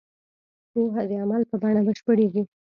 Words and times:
پوهه 0.71 1.03
د 1.09 1.11
عمل 1.23 1.41
په 1.49 1.55
بڼه 1.61 1.81
بشپړېږي. 1.87 2.43